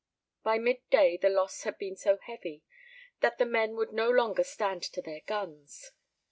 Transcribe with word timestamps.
By 0.41 0.57
mid 0.57 0.77
day 0.89 1.15
the 1.15 1.29
loss 1.29 1.61
had 1.61 1.77
been 1.77 1.95
so 1.95 2.17
heavy 2.17 2.63
that 3.19 3.37
the 3.37 3.45
men 3.45 3.75
would 3.75 3.93
no 3.93 4.09
longer 4.09 4.43
stand 4.43 4.81
to 4.93 4.99
their 5.03 5.21
guns. 5.27 5.91